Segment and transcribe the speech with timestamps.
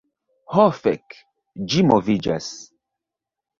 [0.55, 1.19] Ho fek',
[1.75, 2.51] ĝi moviĝas!